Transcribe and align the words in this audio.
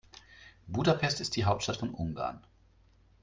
Budapest 0.65 1.21
ist 1.21 1.35
die 1.35 1.45
Hauptstadt 1.45 1.77
von 1.77 1.93
Ungarn. 1.93 2.43